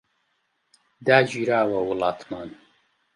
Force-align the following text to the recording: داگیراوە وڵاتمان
داگیراوە 1.05 1.79
وڵاتمان 1.89 2.49